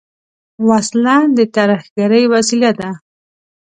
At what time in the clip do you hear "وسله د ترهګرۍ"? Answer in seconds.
0.69-2.23